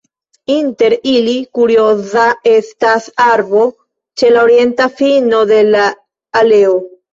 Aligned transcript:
Inter 0.51 0.93
ili 1.11 1.35
kurioza 1.57 2.23
estas 2.53 3.11
arbo 3.27 3.67
ĉe 4.23 4.33
la 4.33 4.43
orienta 4.49 4.91
fino 4.99 5.45
de 5.55 5.63
la 5.71 5.87
aleo. 6.45 6.77